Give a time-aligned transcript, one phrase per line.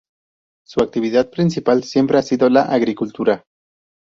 [0.65, 3.43] Su actividad principal siempre ha sido la agricultura.